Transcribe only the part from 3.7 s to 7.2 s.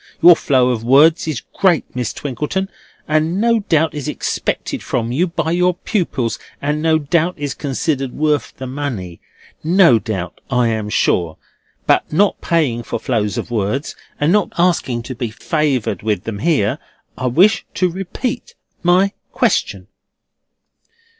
is expected from you by your pupils, and no